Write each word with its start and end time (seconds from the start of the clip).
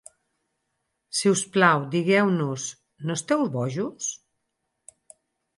Si 1.17 1.31
us 1.33 1.43
plau, 1.57 1.85
digueu-nos: 1.95 2.65
"No 3.05 3.19
esteu 3.21 3.47
bojos?" 3.59 4.09